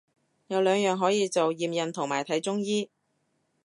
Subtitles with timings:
[0.47, 2.89] 有兩樣可以做，驗孕同埋睇中醫